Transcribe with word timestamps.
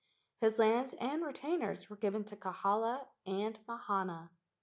His 0.37 0.57
lands 0.57 0.95
and 0.95 1.23
retainers 1.23 1.87
were 1.87 1.95
given 1.95 2.23
to 2.23 2.35
Kahala 2.35 3.05
and 3.27 3.59
Mahana. 3.67 4.31